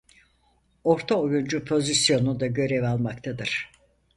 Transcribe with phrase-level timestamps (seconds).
[0.83, 3.71] Orta oyuncu pozisyonunda görev almaktadır.